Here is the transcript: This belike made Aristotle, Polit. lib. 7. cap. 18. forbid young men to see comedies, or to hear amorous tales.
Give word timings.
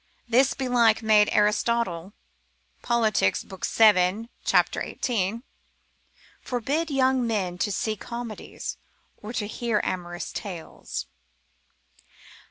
This 0.27 0.55
belike 0.55 1.03
made 1.03 1.29
Aristotle, 1.31 2.13
Polit. 2.81 3.21
lib. 3.21 3.63
7. 3.63 4.29
cap. 4.43 4.75
18. 4.75 5.43
forbid 6.41 6.89
young 6.89 7.27
men 7.27 7.59
to 7.59 7.71
see 7.71 7.95
comedies, 7.95 8.77
or 9.21 9.31
to 9.33 9.45
hear 9.45 9.79
amorous 9.83 10.31
tales. 10.31 11.05